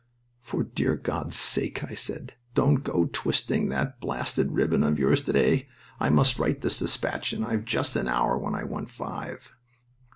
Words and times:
"For 0.41 0.63
dear 0.63 0.95
God's 0.95 1.35
sake," 1.35 1.83
I 1.83 1.93
said, 1.93 2.33
"don't 2.55 2.83
go 2.83 3.07
twisting 3.13 3.69
that 3.69 3.99
blasted 4.01 4.51
ribbon 4.51 4.83
of 4.83 4.97
yours 4.97 5.21
to 5.21 5.31
day. 5.33 5.69
I 5.99 6.09
must 6.09 6.39
write 6.39 6.61
this 6.61 6.79
despatch, 6.79 7.33
and 7.33 7.45
I've 7.45 7.65
just 7.65 7.95
an 7.95 8.07
hour 8.07 8.35
when 8.35 8.55
I 8.55 8.63
want 8.63 8.89
five." 8.89 9.53